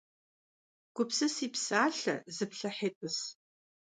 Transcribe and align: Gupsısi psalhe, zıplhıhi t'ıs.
Gupsısi 0.95 1.45
psalhe, 1.53 2.15
zıplhıhi 2.35 2.89
t'ıs. 2.97 3.17